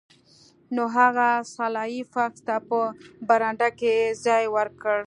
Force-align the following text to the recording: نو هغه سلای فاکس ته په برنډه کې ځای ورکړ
نو 0.75 0.83
هغه 0.97 1.29
سلای 1.55 1.95
فاکس 2.13 2.39
ته 2.47 2.55
په 2.67 2.79
برنډه 3.27 3.69
کې 3.79 3.93
ځای 4.25 4.43
ورکړ 4.55 4.97